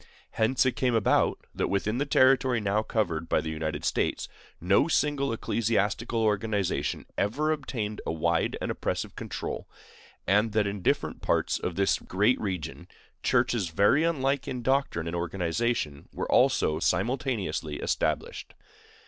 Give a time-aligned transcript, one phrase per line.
[0.31, 4.27] Hence it came about that within the territory now covered by the United States
[4.59, 9.69] no single ecclesiastical organization ever obtained a wide and oppressive control,
[10.25, 12.87] and that in different parts of this great region
[13.21, 18.55] churches very unlike in doctrine and organization were almost simultaneously established.